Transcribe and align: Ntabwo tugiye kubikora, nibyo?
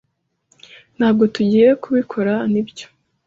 Ntabwo 0.97 1.23
tugiye 1.33 1.67
kubikora, 1.83 2.33
nibyo? 2.51 2.87